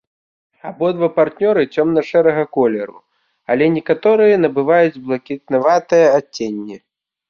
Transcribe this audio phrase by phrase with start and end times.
[0.69, 2.97] Абодва партнёры цёмна-шэрага колеру,
[3.53, 6.77] але некаторыя набываюць блакітнаватае адценне.